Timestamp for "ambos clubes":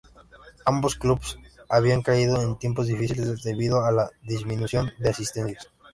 0.65-1.37